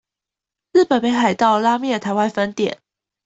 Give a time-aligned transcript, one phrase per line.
[0.73, 2.79] 日本北海道拉麵台灣分店